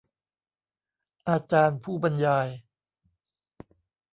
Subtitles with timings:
[1.29, 2.47] อาจารย์ผู้บรรยาย